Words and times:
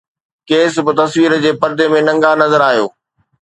قيس 0.49 0.73
به 0.85 0.91
تصوير 0.99 1.31
جي 1.43 1.51
پردي 1.61 1.85
۾ 1.95 1.99
ننگا 2.07 2.31
نظر 2.43 2.61
آيو 2.71 2.85